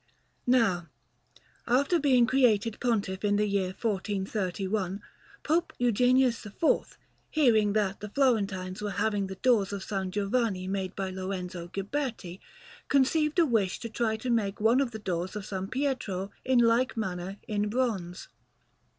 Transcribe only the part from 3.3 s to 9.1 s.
the year 1431, Pope Eugenius IV, hearing that the Florentines were